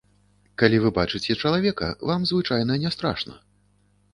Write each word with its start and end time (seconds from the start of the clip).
Калі 0.61 0.79
вы 0.85 0.91
бачыце 0.99 1.35
чалавека, 1.41 1.91
вам 2.11 2.27
звычайна 2.33 2.79
не 2.87 2.93
страшна. 2.97 3.39